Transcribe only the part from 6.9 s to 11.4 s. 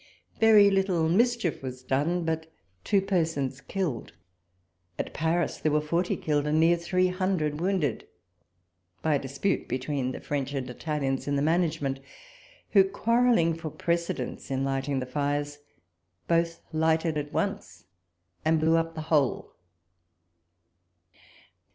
hundred wnimded, by a dispute between the French and Italians in